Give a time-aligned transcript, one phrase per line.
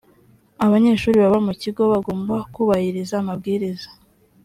[0.65, 3.89] abanyeshuri baba mu kigo bagomba kubahiriza amabwiriza.